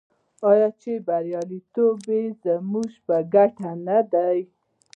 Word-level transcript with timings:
آیا 0.51 0.67
چې 0.81 0.91
بریالیتوب 1.07 1.97
یې 2.11 2.21
زموږ 2.43 2.89
په 3.05 3.15
ګټه 3.33 3.71
نه 3.87 3.99
دی؟ 4.11 4.39